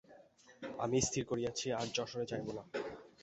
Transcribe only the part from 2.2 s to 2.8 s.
যাইব না।